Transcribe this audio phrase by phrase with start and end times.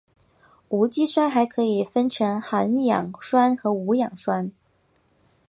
[0.69, 4.51] 无机酸还可以分成含氧酸和无氧酸。